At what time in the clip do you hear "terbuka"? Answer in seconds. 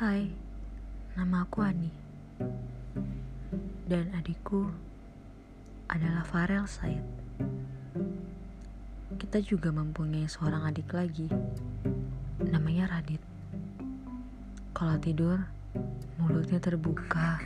16.64-17.36